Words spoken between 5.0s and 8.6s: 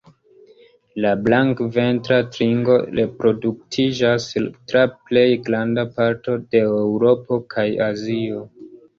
plej granda parto de Eŭropo kaj Azio.